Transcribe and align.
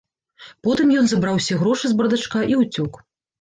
Потым 0.67 0.93
ён 1.01 1.05
забраў 1.11 1.37
усе 1.41 1.59
грошы 1.65 1.85
з 1.93 2.01
бардачка 2.01 2.39
і 2.55 2.59
ўцёк. 2.65 2.99